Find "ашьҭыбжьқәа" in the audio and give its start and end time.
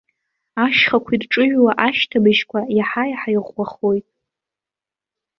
1.87-2.59